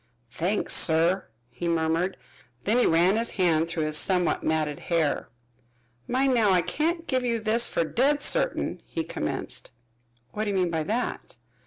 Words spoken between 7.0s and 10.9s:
give you this fer dead certain," he commenced. "What do you mean by